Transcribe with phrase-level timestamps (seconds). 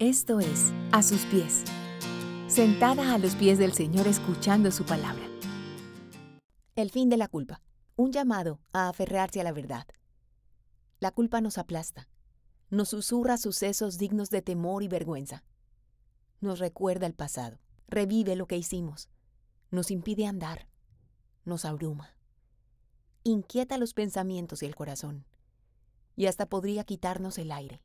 [0.00, 1.64] Esto es A sus pies,
[2.46, 5.24] sentada a los pies del Señor escuchando su palabra.
[6.76, 7.60] El fin de la culpa.
[7.96, 9.88] Un llamado a aferrarse a la verdad.
[11.00, 12.08] La culpa nos aplasta,
[12.70, 15.42] nos susurra sucesos dignos de temor y vergüenza.
[16.40, 17.58] Nos recuerda el pasado,
[17.88, 19.08] revive lo que hicimos,
[19.72, 20.68] nos impide andar,
[21.44, 22.14] nos abruma,
[23.24, 25.24] inquieta los pensamientos y el corazón,
[26.14, 27.82] y hasta podría quitarnos el aire.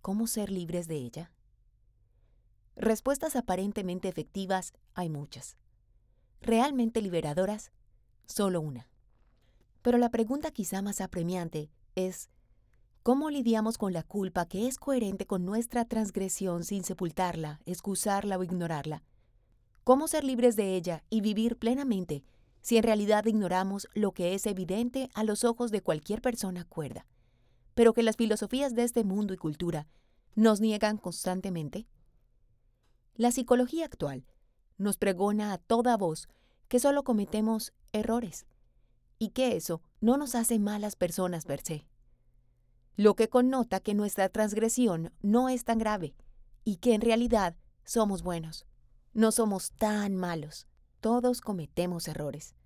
[0.00, 1.32] ¿Cómo ser libres de ella?
[2.76, 5.56] Respuestas aparentemente efectivas hay muchas.
[6.40, 7.72] Realmente liberadoras,
[8.26, 8.88] solo una.
[9.82, 12.30] Pero la pregunta quizá más apremiante es,
[13.02, 18.44] ¿cómo lidiamos con la culpa que es coherente con nuestra transgresión sin sepultarla, excusarla o
[18.44, 19.02] ignorarla?
[19.82, 22.22] ¿Cómo ser libres de ella y vivir plenamente
[22.60, 27.06] si en realidad ignoramos lo que es evidente a los ojos de cualquier persona cuerda?
[27.78, 29.86] Pero que las filosofías de este mundo y cultura
[30.34, 31.86] nos niegan constantemente?
[33.14, 34.26] La psicología actual
[34.78, 36.28] nos pregona a toda voz
[36.66, 38.46] que solo cometemos errores
[39.20, 41.86] y que eso no nos hace malas personas per se,
[42.96, 46.16] lo que connota que nuestra transgresión no es tan grave
[46.64, 47.54] y que en realidad
[47.84, 48.66] somos buenos.
[49.14, 50.66] No somos tan malos,
[50.98, 52.56] todos cometemos errores.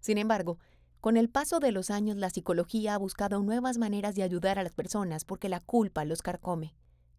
[0.00, 0.58] Sin embargo,
[1.00, 4.62] con el paso de los años, la psicología ha buscado nuevas maneras de ayudar a
[4.62, 6.74] las personas porque la culpa los carcome.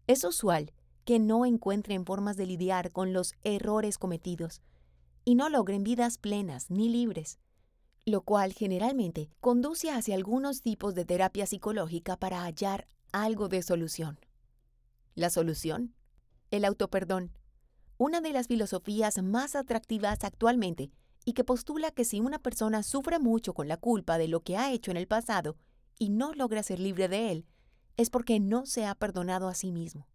[0.06, 0.72] Es usual
[1.04, 4.60] que no encuentren formas de lidiar con los errores cometidos
[5.24, 7.38] y no logren vidas plenas ni libres,
[8.04, 14.18] lo cual generalmente conduce hacia algunos tipos de terapia psicológica para hallar algo de solución.
[15.14, 15.94] La solución,
[16.50, 17.32] el autoperdón,
[17.96, 20.90] una de las filosofías más atractivas actualmente
[21.28, 24.56] y que postula que si una persona sufre mucho con la culpa de lo que
[24.56, 25.58] ha hecho en el pasado
[25.98, 27.46] y no logra ser libre de él,
[27.98, 30.08] es porque no se ha perdonado a sí mismo.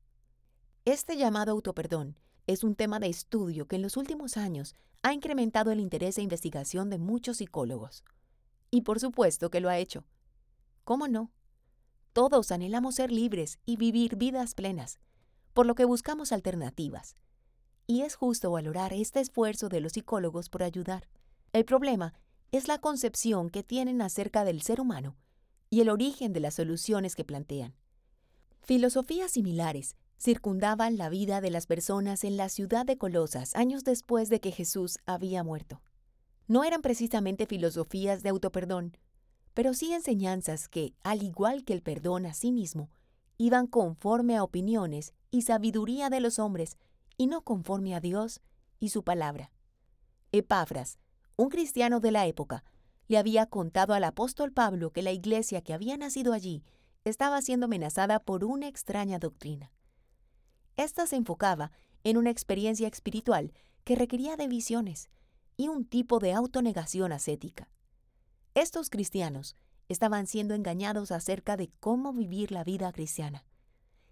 [0.85, 5.71] Este llamado autoperdón es un tema de estudio que en los últimos años ha incrementado
[5.71, 8.03] el interés e investigación de muchos psicólogos.
[8.71, 10.07] Y por supuesto que lo ha hecho.
[10.83, 11.31] ¿Cómo no?
[12.13, 14.97] Todos anhelamos ser libres y vivir vidas plenas,
[15.53, 17.15] por lo que buscamos alternativas,
[17.87, 21.07] y es justo valorar este esfuerzo de los psicólogos por ayudar.
[21.51, 22.13] El problema
[22.51, 25.15] es la concepción que tienen acerca del ser humano
[25.69, 27.75] y el origen de las soluciones que plantean.
[28.61, 34.29] Filosofías similares circundaban la vida de las personas en la ciudad de Colosas años después
[34.29, 35.81] de que Jesús había muerto.
[36.47, 38.97] No eran precisamente filosofías de autoperdón,
[39.53, 42.89] pero sí enseñanzas que, al igual que el perdón a sí mismo,
[43.37, 46.77] iban conforme a opiniones y sabiduría de los hombres
[47.17, 48.41] y no conforme a Dios
[48.79, 49.51] y su palabra.
[50.31, 50.99] Epafras,
[51.35, 52.63] un cristiano de la época,
[53.07, 56.63] le había contado al apóstol Pablo que la iglesia que había nacido allí
[57.03, 59.71] estaba siendo amenazada por una extraña doctrina.
[60.77, 61.71] Esta se enfocaba
[62.03, 63.53] en una experiencia espiritual
[63.83, 65.09] que requería de visiones
[65.57, 67.69] y un tipo de autonegación ascética.
[68.55, 69.55] Estos cristianos
[69.89, 73.45] estaban siendo engañados acerca de cómo vivir la vida cristiana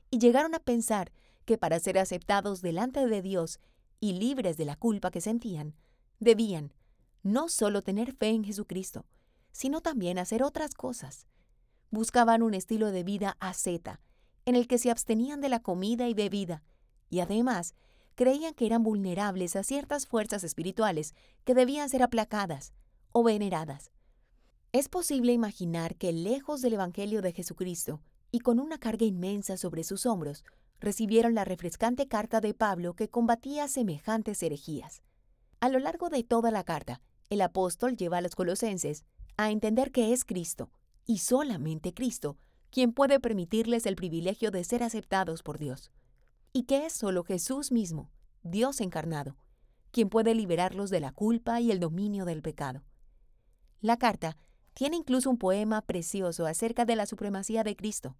[0.09, 1.11] y llegaron a pensar
[1.45, 3.59] que para ser aceptados delante de Dios
[3.99, 5.75] y libres de la culpa que sentían,
[6.19, 6.73] debían
[7.23, 9.05] no solo tener fe en Jesucristo,
[9.51, 11.27] sino también hacer otras cosas.
[11.89, 13.99] Buscaban un estilo de vida asceta,
[14.45, 16.63] en el que se abstenían de la comida y bebida,
[17.09, 17.75] y además
[18.15, 21.13] creían que eran vulnerables a ciertas fuerzas espirituales
[21.43, 22.73] que debían ser aplacadas
[23.11, 23.91] o veneradas.
[24.71, 28.01] Es posible imaginar que lejos del Evangelio de Jesucristo
[28.31, 30.45] y con una carga inmensa sobre sus hombros,
[30.81, 35.03] recibieron la refrescante carta de Pablo que combatía semejantes herejías.
[35.61, 39.05] A lo largo de toda la carta, el apóstol lleva a los colosenses
[39.37, 40.71] a entender que es Cristo,
[41.05, 42.37] y solamente Cristo,
[42.71, 45.91] quien puede permitirles el privilegio de ser aceptados por Dios,
[46.51, 48.11] y que es solo Jesús mismo,
[48.43, 49.37] Dios encarnado,
[49.91, 52.83] quien puede liberarlos de la culpa y el dominio del pecado.
[53.81, 54.37] La carta
[54.73, 58.17] tiene incluso un poema precioso acerca de la supremacía de Cristo,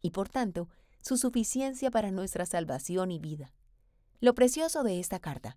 [0.00, 0.68] y por tanto
[1.00, 3.52] su suficiencia para nuestra salvación y vida.
[4.20, 5.56] Lo precioso de esta carta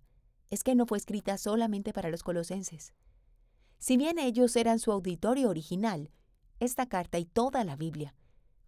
[0.50, 2.92] es que no fue escrita solamente para los colosenses.
[3.78, 6.10] Si bien ellos eran su auditorio original,
[6.60, 8.14] esta carta y toda la Biblia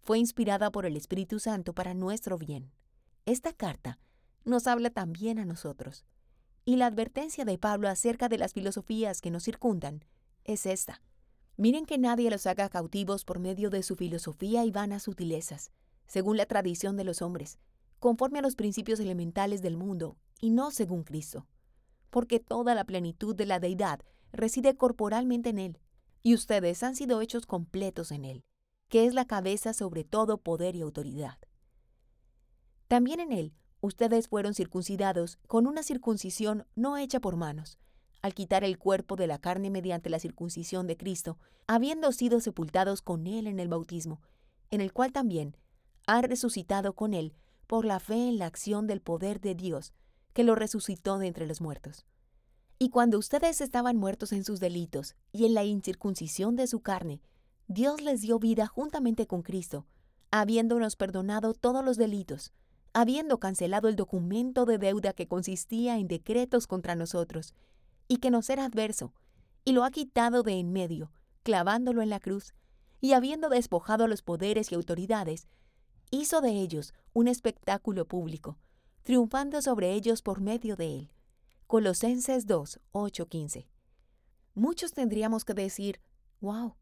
[0.01, 2.71] fue inspirada por el Espíritu Santo para nuestro bien.
[3.25, 3.99] Esta carta
[4.43, 6.05] nos habla también a nosotros.
[6.65, 10.03] Y la advertencia de Pablo acerca de las filosofías que nos circundan
[10.43, 11.01] es esta.
[11.57, 15.71] Miren que nadie los haga cautivos por medio de su filosofía y vanas sutilezas,
[16.07, 17.59] según la tradición de los hombres,
[17.99, 21.47] conforme a los principios elementales del mundo, y no según Cristo.
[22.09, 25.79] Porque toda la plenitud de la deidad reside corporalmente en Él,
[26.23, 28.43] y ustedes han sido hechos completos en Él,
[28.89, 31.37] que es la cabeza sobre todo poder y autoridad.
[32.87, 37.77] También en él ustedes fueron circuncidados con una circuncisión no hecha por manos,
[38.21, 41.37] al quitar el cuerpo de la carne mediante la circuncisión de Cristo,
[41.67, 44.21] habiendo sido sepultados con él en el bautismo,
[44.71, 45.57] en el cual también
[46.07, 47.33] ha resucitado con él
[47.67, 49.93] por la fe en la acción del poder de Dios,
[50.33, 52.05] que lo resucitó de entre los muertos.
[52.77, 57.21] Y cuando ustedes estaban muertos en sus delitos y en la incircuncisión de su carne,
[57.67, 59.87] Dios les dio vida juntamente con Cristo,
[60.29, 62.53] habiéndonos perdonado todos los delitos,
[62.93, 67.53] habiendo cancelado el documento de deuda que consistía en decretos contra nosotros,
[68.07, 69.13] y que nos era adverso,
[69.63, 71.11] y lo ha quitado de en medio,
[71.43, 72.53] clavándolo en la cruz,
[73.01, 75.47] y habiendo despojado los poderes y autoridades,
[76.15, 78.57] hizo de ellos un espectáculo público,
[79.03, 81.11] triunfando sobre ellos por medio de él.
[81.67, 83.67] Colosenses 2, 8, 15.
[84.53, 85.99] Muchos tendríamos que decir,
[86.41, 86.75] wow,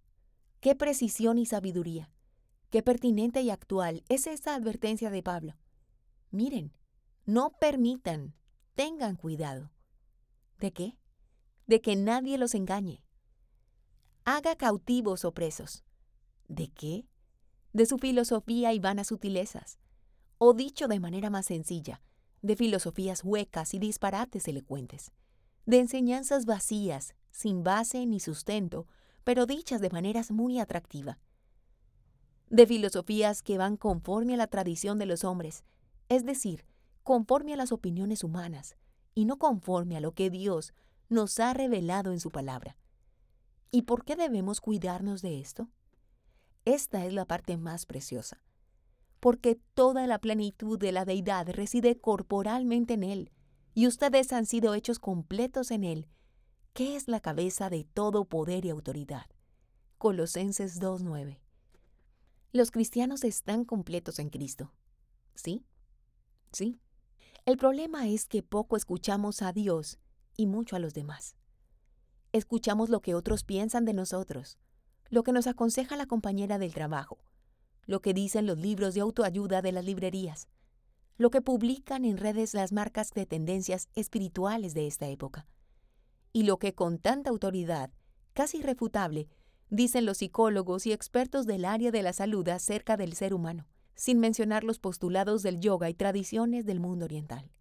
[0.60, 2.12] qué precisión y sabiduría,
[2.70, 5.58] qué pertinente y actual es esta advertencia de Pablo.
[6.32, 6.74] Miren,
[7.26, 8.34] no permitan,
[8.76, 9.72] tengan cuidado.
[10.60, 10.98] ¿De qué?
[11.68, 13.04] De que nadie los engañe.
[14.26, 15.84] Haga cautivos o presos.
[16.48, 17.06] ¿De qué?
[17.74, 19.80] De su filosofía y vanas sutilezas,
[20.38, 22.02] o dicho de manera más sencilla,
[22.42, 25.12] de filosofías huecas y disparates elocuentes,
[25.66, 28.88] de enseñanzas vacías, sin base ni sustento,
[29.24, 31.20] pero dichas de maneras muy atractiva,
[32.50, 35.64] de filosofías que van conforme a la tradición de los hombres,
[36.10, 36.66] es decir,
[37.02, 38.76] conforme a las opiniones humanas,
[39.16, 40.74] y no conforme a lo que Dios
[41.10, 42.78] nos ha revelado en su palabra.
[43.72, 45.70] ¿Y por qué debemos cuidarnos de esto?
[46.66, 48.42] Esta es la parte más preciosa,
[49.20, 53.32] porque toda la plenitud de la deidad reside corporalmente en Él,
[53.74, 56.08] y ustedes han sido hechos completos en Él,
[56.74, 59.26] que es la cabeza de todo poder y autoridad.
[59.98, 61.40] Colosenses 2.9.
[62.52, 64.72] Los cristianos están completos en Cristo.
[65.36, 65.66] ¿Sí?
[66.52, 66.80] Sí.
[67.46, 70.00] El problema es que poco escuchamos a Dios
[70.38, 71.36] y mucho a los demás.
[72.32, 74.58] Escuchamos lo que otros piensan de nosotros,
[75.10, 77.20] lo que nos aconseja la compañera del trabajo,
[77.86, 80.48] lo que dicen los libros de autoayuda de las librerías,
[81.18, 85.48] lo que publican en redes las marcas de tendencias espirituales de esta época,
[86.32, 87.92] y lo que con tanta autoridad,
[88.34, 89.28] casi irrefutable,
[89.70, 94.20] dicen los psicólogos y expertos del área de la salud acerca del ser humano, sin
[94.20, 97.52] mencionar los postulados del yoga y tradiciones del mundo oriental.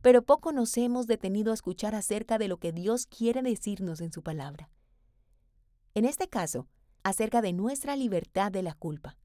[0.00, 4.12] Pero poco nos hemos detenido a escuchar acerca de lo que Dios quiere decirnos en
[4.12, 4.70] su palabra
[5.94, 6.68] en este caso,
[7.02, 9.16] acerca de nuestra libertad de la culpa.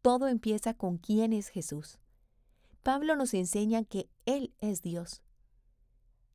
[0.00, 1.98] Todo empieza con quién es Jesús.
[2.82, 5.22] Pablo nos enseña que Él es Dios,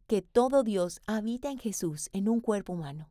[0.07, 3.09] que todo Dios habita en Jesús en un cuerpo humano,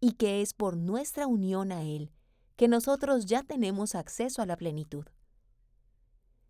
[0.00, 2.12] y que es por nuestra unión a Él
[2.54, 5.06] que nosotros ya tenemos acceso a la plenitud.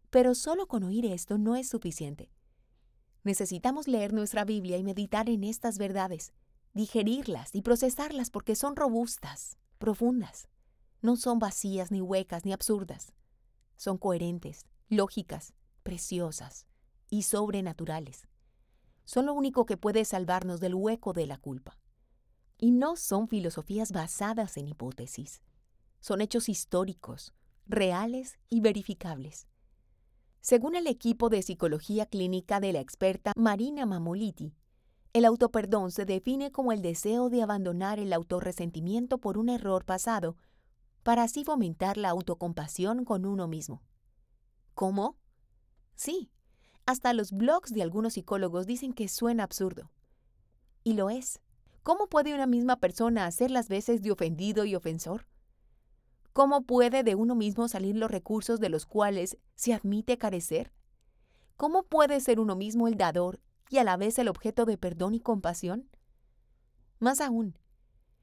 [0.09, 2.31] Pero solo con oír esto no es suficiente.
[3.25, 6.33] Necesitamos leer nuestra Biblia y meditar en estas verdades
[6.79, 10.49] digerirlas y procesarlas porque son robustas, profundas.
[11.03, 13.13] No son vacías, ni huecas, ni absurdas.
[13.77, 16.67] Son coherentes, lógicas, preciosas
[17.11, 18.29] y sobrenaturales.
[19.05, 21.77] Son lo único que puede salvarnos del hueco de la culpa.
[22.59, 25.43] Y no son filosofías basadas en hipótesis.
[25.99, 27.35] Son hechos históricos,
[27.67, 29.49] reales y verificables.
[30.41, 34.55] Según el equipo de psicología clínica de la experta Marina Mamoliti,
[35.13, 40.37] el autoperdón se define como el deseo de abandonar el autorresentimiento por un error pasado
[41.03, 43.83] para así fomentar la autocompasión con uno mismo.
[44.75, 45.17] ¿Cómo?
[45.95, 46.31] Sí,
[46.85, 49.91] hasta los blogs de algunos psicólogos dicen que suena absurdo.
[50.85, 51.41] Y lo es.
[51.83, 55.27] ¿Cómo puede una misma persona hacer las veces de ofendido y ofensor?
[56.35, 60.73] ¿Cómo puede de uno mismo salir los recursos de los cuales se admite carecer?
[61.57, 65.15] ¿Cómo puede ser uno mismo el dador y a la vez el objeto de perdón
[65.15, 65.89] y compasión?
[66.99, 67.59] Más aún,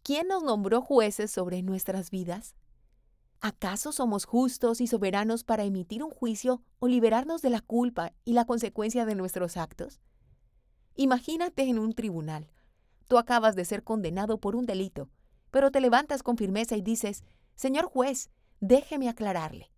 [0.03, 2.55] ¿quién nos nombró jueces sobre nuestras vidas?
[3.41, 8.33] ¿Acaso somos justos y soberanos para emitir un juicio o liberarnos de la culpa y
[8.33, 10.01] la consecuencia de nuestros actos?
[10.95, 12.49] Imagínate en un tribunal.
[13.07, 15.09] Tú acabas de ser condenado por un delito,
[15.51, 17.23] pero te levantas con firmeza y dices,
[17.55, 18.29] Señor juez,
[18.61, 19.71] déjeme aclararle.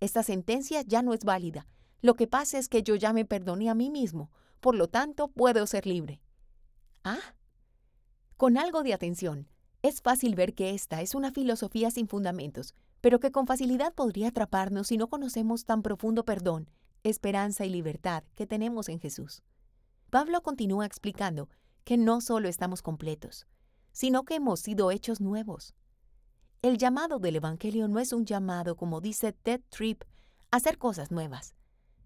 [0.00, 1.68] Esta sentencia ya no es válida.
[2.02, 4.30] Lo que pasa es que yo ya me perdoné a mí mismo
[4.64, 6.22] por lo tanto puedo ser libre.
[7.04, 7.36] Ah,
[8.38, 9.46] con algo de atención,
[9.82, 14.28] es fácil ver que esta es una filosofía sin fundamentos, pero que con facilidad podría
[14.28, 16.70] atraparnos si no conocemos tan profundo perdón,
[17.02, 19.42] esperanza y libertad que tenemos en Jesús.
[20.08, 21.50] Pablo continúa explicando
[21.84, 23.46] que no solo estamos completos,
[23.92, 25.74] sino que hemos sido hechos nuevos.
[26.62, 30.04] El llamado del Evangelio no es un llamado, como dice Ted Tripp,
[30.50, 31.54] hacer cosas nuevas,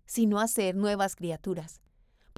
[0.06, 1.82] sino hacer nuevas criaturas.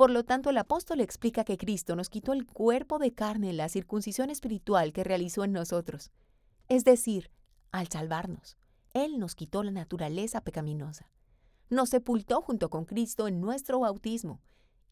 [0.00, 3.58] Por lo tanto, el apóstol explica que Cristo nos quitó el cuerpo de carne en
[3.58, 6.10] la circuncisión espiritual que realizó en nosotros.
[6.70, 7.30] Es decir,
[7.70, 8.56] al salvarnos,
[8.94, 11.12] Él nos quitó la naturaleza pecaminosa.
[11.68, 14.40] Nos sepultó junto con Cristo en nuestro bautismo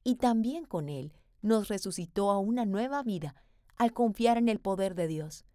[0.04, 3.34] y también con Él nos resucitó a una nueva vida
[3.76, 5.46] al confiar en el poder de Dios.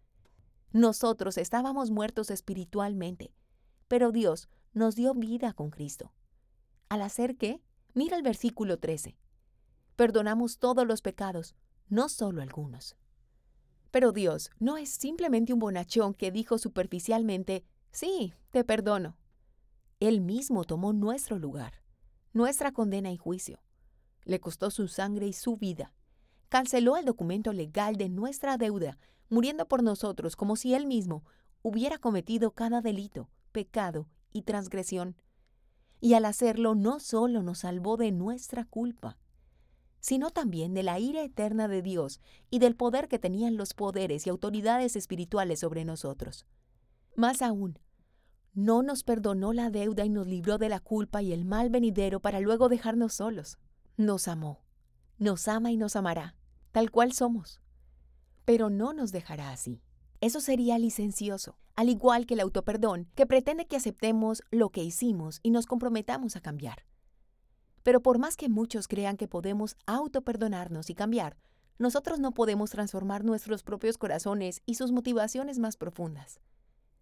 [0.72, 3.32] Nosotros estábamos muertos espiritualmente,
[3.86, 6.10] pero Dios nos dio vida con Cristo.
[6.88, 7.62] ¿Al hacer qué?
[7.94, 9.16] Mira el versículo 13.
[9.96, 11.54] Perdonamos todos los pecados,
[11.88, 12.96] no solo algunos.
[13.90, 19.16] Pero Dios no es simplemente un bonachón que dijo superficialmente, sí, te perdono.
[20.00, 21.80] Él mismo tomó nuestro lugar,
[22.32, 23.62] nuestra condena y juicio.
[24.24, 25.92] Le costó su sangre y su vida.
[26.48, 28.98] Canceló el documento legal de nuestra deuda,
[29.28, 31.24] muriendo por nosotros como si Él mismo
[31.62, 35.16] hubiera cometido cada delito, pecado y transgresión.
[36.00, 39.16] Y al hacerlo no solo nos salvó de nuestra culpa,
[40.04, 42.20] sino también de la ira eterna de Dios
[42.50, 46.44] y del poder que tenían los poderes y autoridades espirituales sobre nosotros.
[47.16, 47.78] Más aún,
[48.52, 52.20] no nos perdonó la deuda y nos libró de la culpa y el mal venidero
[52.20, 53.56] para luego dejarnos solos.
[53.96, 54.62] Nos amó,
[55.16, 56.36] nos ama y nos amará,
[56.70, 57.62] tal cual somos.
[58.44, 59.80] Pero no nos dejará así.
[60.20, 65.40] Eso sería licencioso, al igual que el autoperdón, que pretende que aceptemos lo que hicimos
[65.42, 66.84] y nos comprometamos a cambiar.
[67.84, 71.36] Pero por más que muchos crean que podemos autoperdonarnos y cambiar,
[71.78, 76.40] nosotros no podemos transformar nuestros propios corazones y sus motivaciones más profundas.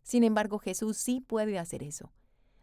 [0.03, 2.12] Sin embargo, Jesús sí puede hacer eso.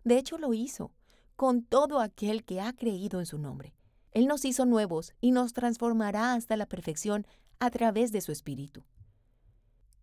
[0.04, 0.92] De hecho, lo hizo,
[1.38, 3.74] con todo aquel que ha creído en su nombre.
[4.12, 7.26] Él nos hizo nuevos y nos transformará hasta la perfección
[7.60, 8.84] a través de su Espíritu.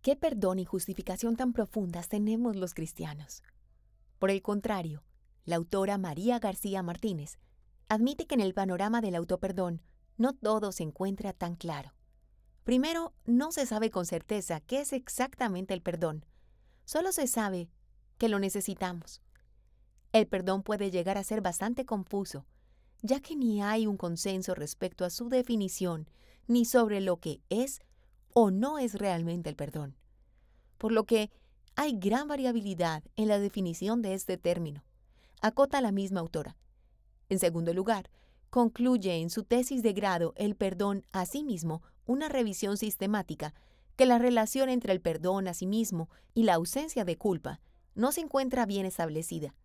[0.01, 3.43] ¿Qué perdón y justificación tan profundas tenemos los cristianos?
[4.17, 5.03] Por el contrario,
[5.45, 7.37] la autora María García Martínez
[7.89, 9.81] admite que en el panorama del autoperdón
[10.17, 11.93] no todo se encuentra tan claro.
[12.63, 16.25] Primero, no se sabe con certeza qué es exactamente el perdón.
[16.85, 17.69] Solo se sabe
[18.17, 19.21] que lo necesitamos.
[20.11, 22.45] El perdón puede llegar a ser bastante confuso,
[23.01, 26.09] ya que ni hay un consenso respecto a su definición
[26.47, 27.79] ni sobre lo que es
[28.33, 29.95] o no es realmente el perdón.
[30.77, 31.31] Por lo que
[31.75, 34.83] hay gran variabilidad en la definición de este término.
[35.41, 36.57] Acota la misma autora.
[37.29, 38.09] En segundo lugar,
[38.49, 43.53] concluye en su tesis de grado el perdón a sí mismo una revisión sistemática
[43.95, 47.59] que la relación entre el perdón a sí mismo y la ausencia de culpa
[47.95, 49.55] no se encuentra bien establecida.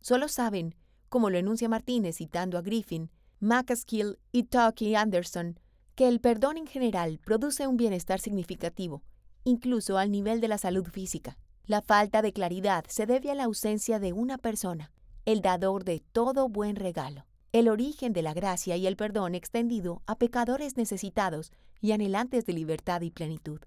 [0.00, 0.74] Solo saben,
[1.08, 5.60] como lo enuncia Martínez citando a Griffin, McAskill y Tucky Anderson,
[5.94, 9.02] que el perdón en general produce un bienestar significativo,
[9.44, 11.38] incluso al nivel de la salud física.
[11.66, 14.92] La falta de claridad se debe a la ausencia de una persona,
[15.26, 20.00] el dador de todo buen regalo, el origen de la gracia y el perdón extendido
[20.06, 23.60] a pecadores necesitados y anhelantes de libertad y plenitud.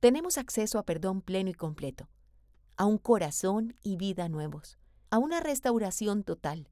[0.00, 2.08] Tenemos acceso a perdón pleno y completo,
[2.78, 4.78] a un corazón y vida nuevos,
[5.10, 6.70] a una restauración total,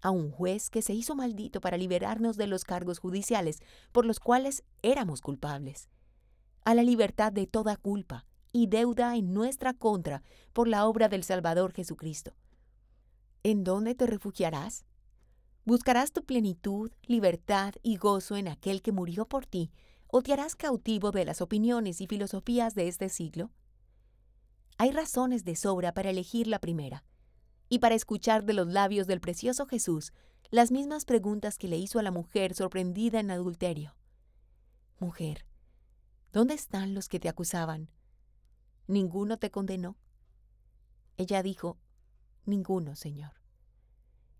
[0.00, 3.60] a un juez que se hizo maldito para liberarnos de los cargos judiciales
[3.92, 5.88] por los cuales éramos culpables,
[6.64, 11.22] a la libertad de toda culpa y deuda en nuestra contra por la obra del
[11.22, 12.34] Salvador Jesucristo.
[13.44, 14.84] ¿En dónde te refugiarás?
[15.64, 19.72] ¿Buscarás tu plenitud, libertad y gozo en aquel que murió por ti,
[20.06, 23.50] o te harás cautivo de las opiniones y filosofías de este siglo?
[24.78, 27.04] Hay razones de sobra para elegir la primera,
[27.68, 30.12] y para escuchar de los labios del precioso Jesús
[30.50, 33.96] las mismas preguntas que le hizo a la mujer sorprendida en adulterio.
[35.00, 35.46] Mujer,
[36.32, 37.90] ¿dónde están los que te acusaban?
[38.86, 39.96] ¿Ninguno te condenó?
[41.16, 41.78] Ella dijo,
[42.44, 43.32] Ninguno, Señor.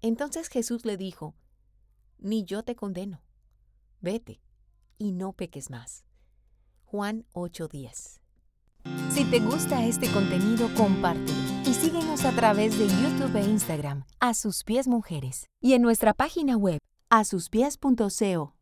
[0.00, 1.34] Entonces Jesús le dijo,
[2.18, 3.22] Ni yo te condeno.
[4.00, 4.40] Vete
[4.98, 6.04] y no peques más.
[6.84, 8.20] Juan 8:10
[9.10, 14.34] Si te gusta este contenido, compártelo y síguenos a través de YouTube e Instagram, A
[14.34, 16.78] Sus Pies Mujeres, y en nuestra página web,
[17.08, 18.54] asuspies.co.